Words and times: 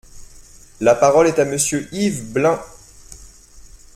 La 0.79 0.95
parole 0.95 1.27
est 1.27 1.37
à 1.37 1.45
Monsieur 1.45 1.87
Yves 1.91 2.31
Blein. 2.33 2.59